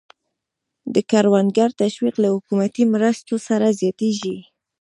[0.93, 4.37] د کروندګرو تشویق له حکومتي مرستو سره زیاتېږي.